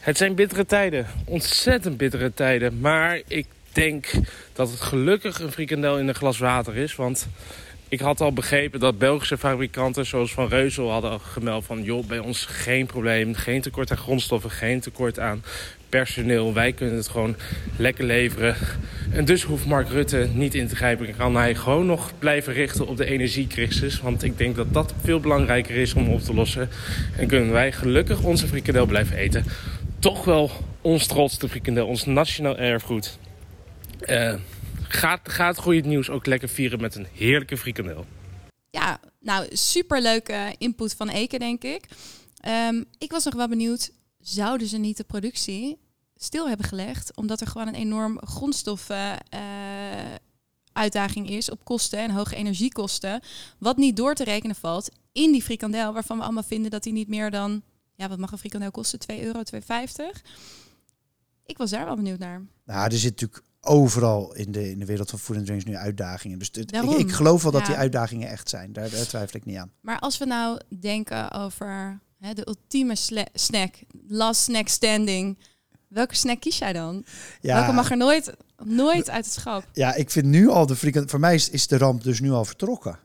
[0.00, 4.10] Het zijn bittere tijden, ontzettend bittere tijden, maar ik denk
[4.52, 7.28] dat het gelukkig een frikandel in een glas water is, want
[7.90, 11.82] ik had al begrepen dat Belgische fabrikanten zoals Van Reuzel hadden gemeld van...
[11.82, 15.42] joh, bij ons geen probleem, geen tekort aan grondstoffen, geen tekort aan
[15.88, 16.54] personeel.
[16.54, 17.36] Wij kunnen het gewoon
[17.76, 18.56] lekker leveren.
[19.10, 21.16] En dus hoeft Mark Rutte niet in te grijpen.
[21.16, 24.00] Kan hij gewoon nog blijven richten op de energiecrisis.
[24.00, 26.68] Want ik denk dat dat veel belangrijker is om op te lossen.
[27.16, 29.44] En kunnen wij gelukkig onze frikandel blijven eten.
[29.98, 33.18] Toch wel ons trots, de frikandel, ons nationaal erfgoed.
[34.00, 34.34] Eh
[34.88, 38.06] gaat, gaat goede nieuws ook lekker vieren met een heerlijke frikandel.
[38.70, 41.88] Ja, nou, superleuke input van Eke, denk ik.
[42.40, 45.78] Ehm, ik was nog wel benieuwd, zouden ze niet de productie
[46.16, 47.16] stil hebben gelegd?
[47.16, 49.18] Omdat er gewoon een enorm grondstoffen
[50.72, 53.20] uitdaging is op kosten en hoge energiekosten.
[53.58, 56.92] Wat niet door te rekenen valt in die frikandel, waarvan we allemaal vinden dat die
[56.92, 57.62] niet meer dan...
[57.98, 58.98] Ja, wat mag een frikandel kosten?
[58.98, 60.22] 2 euro, 2,50?
[61.46, 62.42] Ik was daar wel benieuwd naar.
[62.64, 65.76] Nou, er zit natuurlijk overal in de, in de wereld van food and drinks nu
[65.76, 66.38] uitdagingen.
[66.38, 67.66] Dus het- ik, ik geloof wel dat Ja.
[67.66, 68.72] die uitdagingen echt zijn.
[68.72, 69.72] Daar, daar twijfel ik niet aan.
[69.80, 72.94] Maar als we nou denken over hè, de ultieme
[73.34, 73.74] snack,
[74.08, 75.38] last snack standing,
[75.88, 77.04] welke snack kies jij dan?
[77.40, 78.32] Ja, Welke mag er nooit,
[78.64, 79.64] nooit uit het schap?
[79.72, 81.10] ja, ik vind nu al de frikandel...
[81.10, 82.98] Voor mij is, is de ramp dus nu al vertrokken.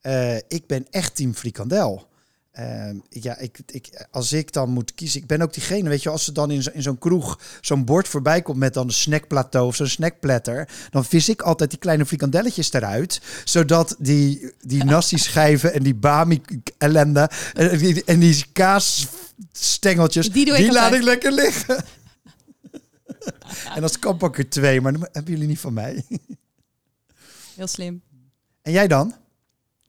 [0.00, 2.08] Eh, ik ben echt team frikandel.
[2.56, 6.10] Ehm, ja, ik, ik, als ik dan moet kiezen, ik ben ook diegene, weet je,
[6.10, 8.92] als er dan in, zo, in zo'n kroeg zo'n bord voorbij komt met dan een
[8.92, 14.84] snackplateau of zo'n snackplatter, dan vis ik altijd die kleine frikandelletjes eruit, zodat die, die
[14.84, 16.42] nasi schijven en die bami
[16.78, 21.84] ellende en die, en die kaasstengeltjes, Die ik laat ik lekker liggen.
[23.76, 26.04] en als kan pak ik er twee, maar dan hebben jullie niet van mij.
[27.54, 28.02] Heel slim.
[28.62, 29.14] En jij dan?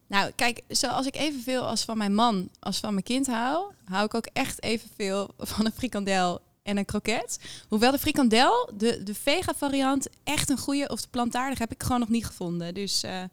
[0.08, 4.06] Nou, kijk, zoals ik evenveel als van mijn man als van mijn kind hou, hou
[4.06, 7.39] ik ook echt evenveel van een frikandel en een kroket.
[7.67, 11.84] Hoewel de frikandel, de, de vega variant, echt een goede of de plantaardig heb ik
[11.84, 12.74] gewoon nog niet gevonden.
[12.74, 13.24] Dus eh,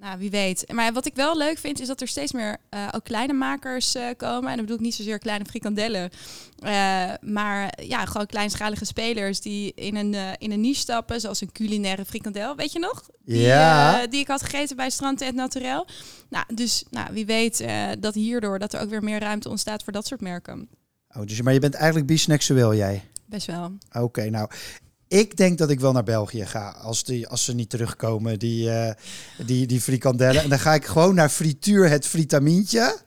[0.00, 0.72] nou, wie weet.
[0.72, 3.94] Maar wat ik wel leuk vind, is dat er steeds meer eh, ook kleine makers
[3.94, 4.50] eh, komen.
[4.50, 6.10] En dan bedoel ik niet zozeer kleine frikandellen.
[6.58, 11.20] eh, maar ja, gewoon kleinschalige spelers die in een, in een niche stappen.
[11.20, 13.08] Zoals een culinaire frikandel, weet je nog?
[13.24, 14.06] Die, Ja.
[14.06, 15.86] die ik had gegeten bij Strandtent Naturel.
[16.28, 17.64] Nou, dus nou, wie weet
[17.98, 20.68] dat hierdoor dat er ook weer meer ruimte ontstaat voor dat soort merken.
[21.16, 23.02] Oh, dus, maar je bent eigenlijk biseksueel, jij?
[23.26, 23.72] Best wel.
[23.92, 24.50] Oké, nou.
[25.08, 28.70] Ik denk dat ik wel naar België ga als, die, als ze niet terugkomen, die,
[28.70, 28.94] eh,
[29.46, 30.42] die, die frikandellen.
[30.42, 32.98] En dan ga ik gewoon naar Frituur het Fritamintje.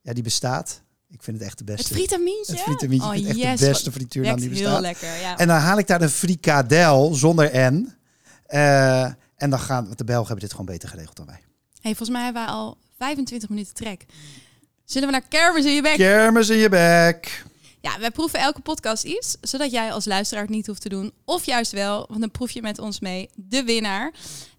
[0.00, 0.82] Ja, die bestaat.
[1.10, 1.82] Ik vind het echt de beste.
[1.82, 2.52] Het fritamintje?
[2.52, 3.08] Het fritamintje.
[3.08, 3.60] Oh, ik vind het echt yes.
[3.60, 4.80] de beste frituur die heel bestaat.
[4.80, 5.38] lekker, ja.
[5.38, 7.94] En dan haal ik daar een frikadel zonder N.
[8.46, 9.04] Eh,
[9.36, 11.40] en dan gaan, want de Belgen hebben dit gewoon beter geregeld dan wij.
[11.80, 14.06] Hey, volgens mij hebben we al 25 minuten trek.
[14.84, 15.96] Zullen we naar kermis in je bek?
[15.96, 17.44] Kermis in je bek.
[17.82, 21.12] Ja, wij proeven elke podcast iets, zodat jij als luisteraar het niet hoeft te doen.
[21.24, 24.12] Of juist wel, want dan proef je met ons mee de winnaar.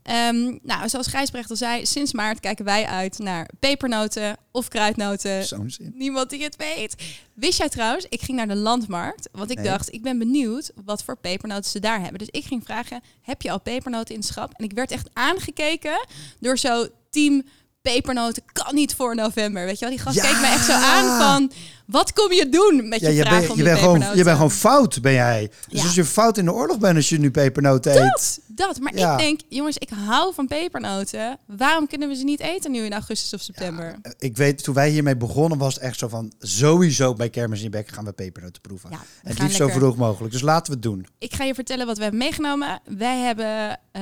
[0.04, 5.46] Ehm, nou, zoals Gijsbrecht al zei, sinds maart kijken wij uit naar pepernoten of kruidnoten.
[5.46, 5.92] Zo'n zin.
[5.96, 6.96] Niemand die het weet.
[7.34, 9.66] Wist jij trouwens, ik ging naar de landmarkt, want ik Nee.
[9.66, 12.20] dacht, ik ben benieuwd wat voor pepernoten ze daar hebben.
[12.20, 14.54] Dus ik ging vragen, heb je al pepernoten in het schap?
[14.56, 16.06] En ik werd echt aangekeken
[16.40, 17.44] door zo team
[17.82, 19.66] pepernoten kan niet voor november.
[19.66, 20.22] Weet je wel, die gast Ja!
[20.22, 21.52] keek me echt zo aan van,
[21.86, 24.24] wat kom je doen met je, Ja, je, vraag bent om je, bent gewoon, je
[24.24, 25.52] bent gewoon fout, ben jij.
[25.70, 25.86] Dus Ja.
[25.86, 28.40] als je fout in de oorlog bent als je nu pepernoten eet.
[28.48, 28.80] Dat.
[28.80, 31.38] Maar ik denk, jongens, ik hou van pepernoten.
[31.46, 33.96] Waarom kunnen we ze niet eten nu in augustus of september?
[34.18, 36.32] Ik weet, toen wij hiermee begonnen was het echt zo van...
[36.40, 38.92] sowieso bij Kermis in je bek gaan we pepernoten proeven.
[38.92, 40.34] En het liefst zo vroeg mogelijk.
[40.34, 41.08] Dus laten we het doen.
[41.20, 42.82] Ik ga je vertellen wat we hebben meegenomen.
[42.98, 44.02] Wij hebben eh,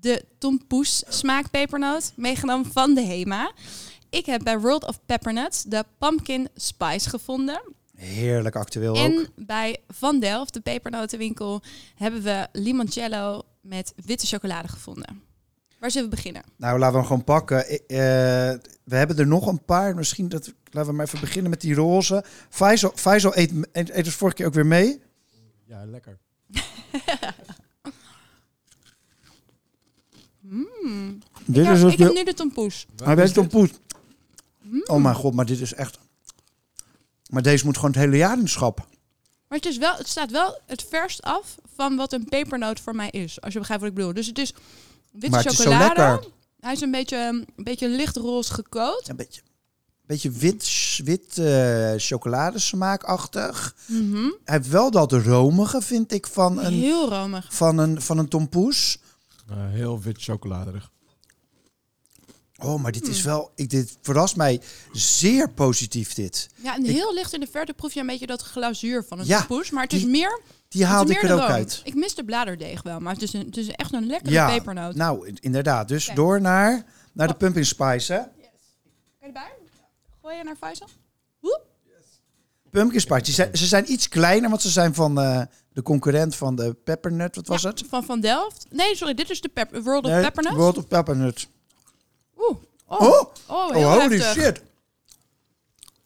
[0.00, 3.52] de tompoes smaakpepernoot meegenomen van de Hema.
[4.10, 7.60] Ik heb bij World of Peppernuts de pumpkin spice gevonden.
[7.96, 8.96] Heerlijk actueel ook.
[8.96, 11.62] En bij Van Delft, de pepernotenwinkel,
[11.94, 15.22] hebben we limoncello met witte chocolade gevonden.
[15.78, 16.42] Waar zullen we beginnen?
[16.56, 17.68] Nou, laten we hem gewoon pakken.
[17.68, 17.78] Eh,
[18.84, 19.94] we hebben er nog een paar.
[19.94, 20.52] Misschien dat...
[20.70, 22.24] Laten we maar even beginnen met die roze.
[22.48, 25.02] Faisal, Faisal eet, eet, eet dus vorige keer ook weer mee.
[25.64, 26.18] Ja, lekker.
[31.44, 32.14] Dit Ja, is dus ik heb de...
[32.14, 32.86] nu de tompoes.
[33.04, 33.68] Hij weet het poes.
[34.84, 35.98] Oh mijn god, maar dit is echt...
[37.30, 38.86] Maar deze moet gewoon het hele jaar in schap.
[39.48, 42.94] Maar het, is wel, het staat wel het verst af van wat een pepernoot voor
[42.94, 43.40] mij is.
[43.40, 44.14] Als je begrijpt wat ik bedoel.
[44.14, 44.54] Dus het is
[45.12, 45.94] witte Maar het is zo chocolade.
[46.00, 46.28] lekker.
[46.60, 49.08] Hij is een beetje, een beetje lichtroze gekoot.
[49.08, 49.40] Een beetje,
[50.06, 50.68] beetje wit,
[51.04, 53.74] wit eh, chocoladesmaakachtig.
[53.86, 54.30] Mhm.
[54.44, 57.46] Hij heeft wel dat romige, vind ik, van een, Heel romig.
[57.54, 58.98] van een, van een tompoes.
[59.50, 60.90] Eh, heel wit chocoladerig.
[62.58, 63.10] Oh, maar dit Hmm.
[63.10, 63.50] is wel...
[63.54, 64.60] Ik, dit verrast mij
[64.92, 66.48] zeer positief, dit.
[66.56, 69.26] Ja, en heel licht in de verte proef je een beetje dat glazuur van een
[69.26, 69.46] Ja.
[69.70, 71.48] Maar het die is meer, Die haalde ik er ook room.
[71.50, 71.80] uit.
[71.84, 74.48] Ik mis de bladerdeeg wel, maar het is, een, het is echt een lekkere Ja,
[74.48, 74.94] pepernoot.
[74.94, 75.88] nou, inderdaad.
[75.88, 77.38] Dus door naar, naar de Oh.
[77.38, 78.18] pumpkin spice, hè?
[78.18, 78.28] Kan
[79.20, 79.52] je erbij?
[80.22, 80.88] Gooi je naar Faisal?
[82.80, 83.22] Pumpkin spice.
[83.22, 85.40] Die zijn, ze zijn iets kleiner, want ze zijn van eh,
[85.72, 87.36] de concurrent van de peppernut.
[87.36, 87.84] Wat was Ja, het?
[87.88, 88.66] Van Van Delft.
[88.70, 90.56] Nee, sorry, dit is de pep World of Nee, Peppernuts.
[90.56, 91.48] World of Peppernuts.
[92.38, 92.56] Oeh.
[92.86, 93.10] Oh, Oh,
[93.46, 94.42] oh, oh, holy heftig.
[94.44, 94.58] shit.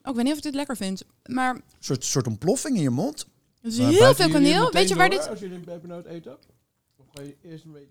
[0.03, 1.03] Oh, ik weet niet of ik dit lekker vind.
[1.27, 3.27] Maar Een soort, soort ontploffing in je mond.
[3.63, 4.71] er is heel veel kaneel.
[4.73, 5.29] Weet je waar dit...
[5.29, 6.39] Als je een pepernoot eet ook?
[6.97, 7.89] Of ga je eerst een beetje?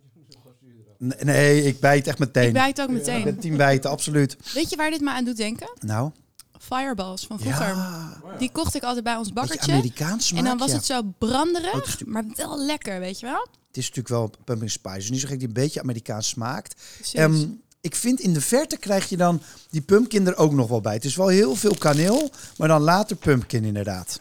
[0.97, 2.47] Nee, nee, ik bijt echt meteen.
[2.47, 3.23] Ik bijt ook Ik meteen.
[3.23, 4.37] ben team bijten, absoluut.
[4.53, 5.69] Weet je waar dit me aan doet denken?
[5.79, 6.11] Nou,
[6.59, 7.67] Fireballs van vroeger.
[7.67, 8.21] ja.
[8.37, 9.71] Die kocht ik altijd bij ons bakkertje.
[9.71, 10.75] Amerikaans smaak, En dan was ja.
[10.75, 13.47] het zo Oh, het branderig, is maar wel lekker, weet je wel?
[13.67, 14.95] Het is natuurlijk wel pumpkin spice.
[14.97, 16.81] Dus niet zo gek die een beetje Amerikaans smaakt.
[17.13, 17.45] Ehm,
[17.81, 20.93] ik vind in de verte krijg je dan die pumpkin er ook nog wel bij.
[20.93, 24.19] Het is wel heel veel kaneel, maar dan later pumpkin inderdaad.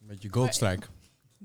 [0.00, 0.86] Een beetje goldstrike.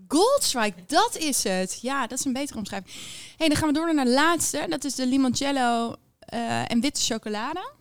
[0.08, 1.80] Goldstrike, dat is het.
[1.82, 2.94] Ja, dat is een betere omschrijving.
[3.38, 4.66] hey, dan gaan we door naar de laatste.
[4.70, 7.72] Dat is de limoncello eh, en witte chocolade.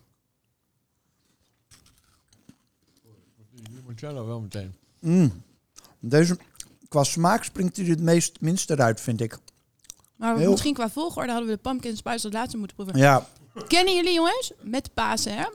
[3.95, 4.75] Limoncello wel meteen.
[4.99, 5.43] Mm.
[5.99, 6.37] Deze,
[6.89, 9.37] qua smaak springt hij er het meest, minst eruit, vind ik.
[10.15, 12.97] Maar Heel- misschien qua volgorde hadden we de pumpkin spice als laatste moeten proeven.
[12.97, 13.27] Ja,
[13.67, 14.51] Kennen jullie jongens?
[14.61, 15.45] Met Pasen, hè?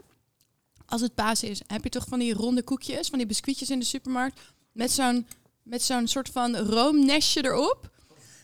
[0.86, 3.78] Als het Pasen is, heb je toch van die ronde koekjes, van die biscuitjes in
[3.78, 4.40] de supermarkt.
[4.72, 5.26] Met zo'n,
[5.62, 7.90] met zo'n soort van roomnestje erop.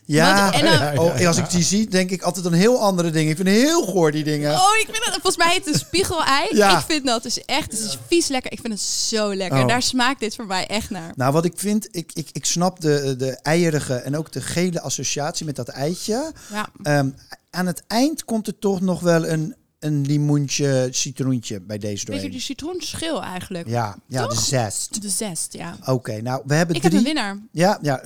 [0.05, 0.53] Ja.
[0.53, 3.29] En dan- Oh, als ik die zie, denk ik altijd aan heel andere dingen.
[3.31, 4.51] Ik vind heel goor, die dingen.
[4.53, 6.47] Oh, ik vind het, volgens mij heet het een spiegelei.
[6.55, 6.77] Ja.
[6.79, 8.51] Ik vind dat dus echt, het is vies lekker.
[8.51, 9.59] Ik vind het zo lekker.
[9.61, 9.67] Oh.
[9.67, 11.11] Daar smaakt dit voor mij echt naar.
[11.15, 14.81] Nou, wat ik vind, ik, ik, ik snap de, de eierige en ook de gele
[14.81, 16.31] associatie met dat eitje.
[16.51, 16.67] Ja.
[16.83, 17.09] Ehm,
[17.49, 22.31] aan het eind komt er toch nog wel een, een limoentje, citroentje bij deze doorheen.
[22.31, 23.67] die citroenschil eigenlijk.
[23.67, 25.01] Ja, ja de zest.
[25.01, 25.77] De zest, ja.
[25.85, 27.37] Oké, nou, we hebben Ik heb een winnaar.
[27.51, 28.03] Ja, ja.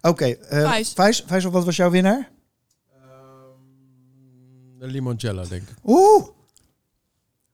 [0.00, 0.92] Oké, eh Vijs.
[0.92, 2.30] Vijs, Vijs, wat was jouw winnaar?
[4.78, 5.74] De limoncello, denk ik.
[5.84, 6.26] Oeh,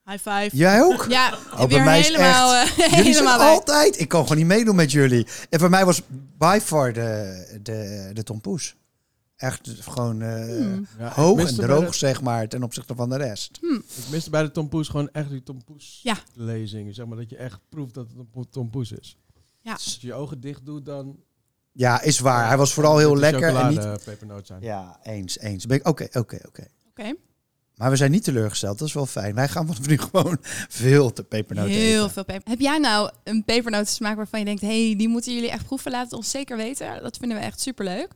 [0.05, 0.49] High five.
[0.51, 1.05] jij ook?
[1.09, 3.47] Ja, bij weer mij is helemaal, eh, Jullie zijn helemaal bij.
[3.47, 3.99] altijd...
[3.99, 5.27] Ik kan gewoon niet meedoen met jullie.
[5.49, 6.01] En voor mij was
[6.37, 8.75] by far de, de, de tompoes.
[9.39, 10.87] Echt gewoon eh, Hmm.
[10.97, 13.59] Ja, hoog en miste bij droog, de- zeg maar, ten opzichte van de rest.
[13.95, 16.17] Ik miste bij de tompoes gewoon echt die tompoes Ja.
[16.33, 16.95] lezing.
[16.95, 19.17] Zeg maar dat je echt proeft dat het een po- tompoes is.
[19.61, 19.71] Ja.
[19.73, 21.19] Als je je ogen dicht doet, dan...
[21.71, 22.47] Ja, is waar.
[22.47, 23.77] Hij was vooral heel lekker en niet...
[23.77, 24.61] chocolade pepernoot zijn.
[24.61, 25.65] Ja, eens, eens.
[25.65, 26.67] Oké, oké, oké.
[26.89, 27.13] Oké,
[27.75, 29.35] Maar we zijn niet teleurgesteld, dat is wel fijn.
[29.35, 30.37] Wij gaan vanaf nu gewoon
[30.69, 32.11] veel te pepernoten heel eten.
[32.11, 32.49] veel peper.
[32.49, 34.61] Heb jij nou een pepernotensmaak waarvan je denkt...
[34.61, 35.91] hey, die moeten jullie echt proeven?
[35.91, 37.01] Laat het ons zeker weten.
[37.03, 38.07] Dat vinden we echt superleuk.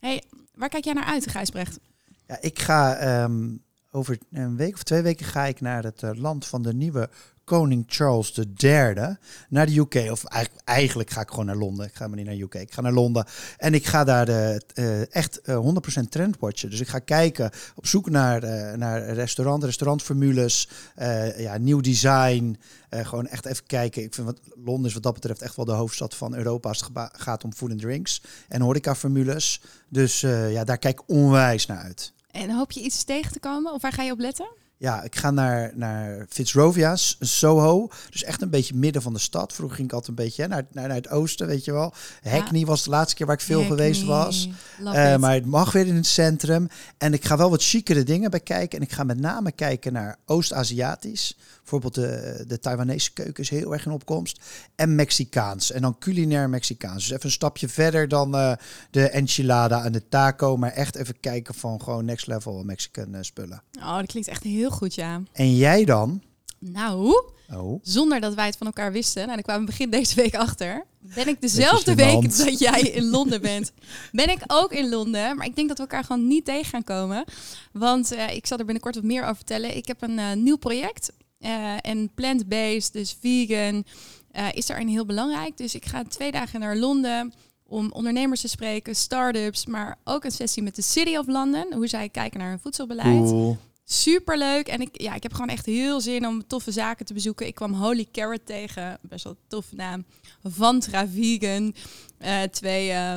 [0.00, 0.22] hey,
[0.54, 1.78] waar kijk jij naar uit, Gijsbrecht?
[2.26, 3.56] Ja, ik ga ehm,
[3.94, 7.08] over een week of twee weken ga ik naar het eh, land van de nieuwe
[7.44, 9.16] koning Charles III.
[9.48, 10.10] Naar de UK.
[10.10, 10.24] Of
[10.64, 11.86] eigenlijk, ga ik gewoon naar Londen.
[11.86, 12.54] Ik ga maar niet naar UK.
[12.54, 13.26] Ik ga naar Londen.
[13.56, 16.70] En ik ga daar de, eh, echt eh, 100% trendwatchen.
[16.70, 22.56] Dus ik ga kijken, op zoek naar, eh, naar restaurant, restaurantformules, eh, ja, nieuw design.
[22.94, 24.02] Eh, gewoon echt even kijken.
[24.02, 26.80] Ik vind wat, Londen is wat dat betreft echt wel de hoofdstad van Europa als
[26.94, 29.60] het gaat om food and drinks en horecaformules.
[29.88, 32.12] Dus eh, ja, daar kijk ik onwijs naar uit.
[32.34, 33.72] En hoop je iets tegen te komen?
[33.72, 34.46] Of waar ga je op letten?
[34.76, 37.88] Ja, ik ga naar, naar Fitzrovia's, Soho.
[38.10, 39.52] Dus echt een beetje midden van de stad.
[39.52, 41.92] Vroeger ging ik altijd een beetje hè, naar, naar, naar het oosten, weet je wel.
[42.22, 43.78] Hackney was de laatste keer waar ik veel Hackney.
[43.78, 44.48] geweest was.
[44.84, 46.68] Eh, maar het mag weer in het centrum.
[46.98, 48.78] En ik ga wel wat chicere dingen bij kijken.
[48.78, 51.36] En ik ga met name kijken naar Oost-Aziatisch.
[51.64, 54.40] Bijvoorbeeld de, de Taiwanese keuken is heel erg in opkomst.
[54.74, 55.70] En Mexicaans.
[55.70, 57.02] En dan culinair Mexicaans.
[57.02, 58.52] Dus even een stapje verder dan eh,
[58.90, 60.56] de enchilada en de taco.
[60.56, 63.62] Maar echt even kijken van gewoon next level Mexican eh, spullen.
[63.78, 65.22] Oh, dat klinkt echt heel goed, ja.
[65.32, 66.22] En jij dan?
[66.58, 67.22] Nou,
[67.52, 67.80] Oh.
[67.82, 70.84] zonder dat wij het van elkaar wisten, en daar kwamen we begin deze week achter,
[70.98, 73.72] ben ik dezelfde week dat jij in Londen bent,
[74.12, 75.36] ben ik ook in Londen.
[75.36, 77.24] Maar ik denk dat we elkaar gewoon niet tegen gaan komen.
[77.72, 79.76] Want eh, ik zal er binnenkort wat meer over vertellen.
[79.76, 81.12] Ik heb een nieuw project.
[81.44, 83.84] Eh, en plant-based, dus vegan,
[84.30, 85.56] eh, is daarin heel belangrijk.
[85.56, 87.32] Dus ik ga twee dagen naar Londen
[87.66, 91.86] om ondernemers te spreken, start-ups, maar ook een sessie met de City of London, hoe
[91.86, 93.28] zij kijken naar hun voedselbeleid.
[93.28, 93.58] Cool.
[93.84, 94.68] Super leuk.
[94.68, 97.46] En ik, ja, ik heb gewoon echt heel zin om toffe zaken te bezoeken.
[97.46, 98.98] Ik kwam Holy Carrot tegen.
[99.02, 100.04] Best wel een toffe naam.
[100.42, 101.74] Vantra Vegan.
[102.18, 103.16] Eh, twee uh,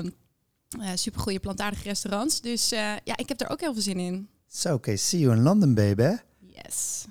[0.96, 2.42] super goede plantaardige restaurants.
[2.42, 4.28] Dus ja, ik heb er ook heel veel zin in.
[4.48, 6.16] So, oké, see you in London, baby.
[6.40, 7.06] Yes.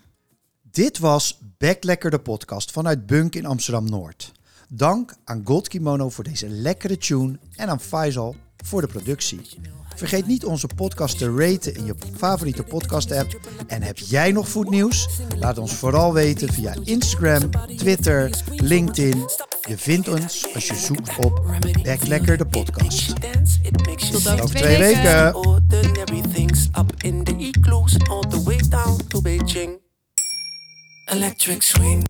[0.76, 4.32] Dit was Back Lekker de podcast vanuit Bunk in Amsterdam-Noord.
[4.68, 9.40] Dank aan Gold Kimono voor deze lekkere tune en aan Faisal voor de productie.
[9.94, 13.40] Vergeet niet onze podcast te raten in je favoriete podcast app.
[13.66, 15.08] En heb jij nog voetnieuws?
[15.38, 19.24] Laat ons vooral weten via Instagram, Twitter, LinkedIn.
[19.68, 21.42] Je vindt ons als je zoekt op
[21.82, 23.12] Back Lekker de podcast.
[24.10, 25.34] Tot over twee weken.
[31.08, 32.04] Electric swing.